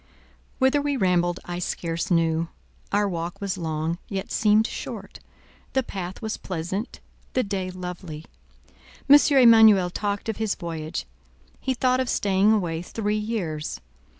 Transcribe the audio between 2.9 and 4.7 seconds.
Our walk was long, yet seemed